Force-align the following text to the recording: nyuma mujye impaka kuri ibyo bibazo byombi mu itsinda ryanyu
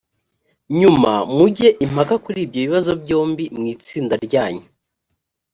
nyuma 0.79 1.11
mujye 1.35 1.69
impaka 1.85 2.15
kuri 2.23 2.39
ibyo 2.45 2.59
bibazo 2.65 2.91
byombi 3.01 3.45
mu 3.55 3.63
itsinda 3.73 4.15
ryanyu 4.25 4.65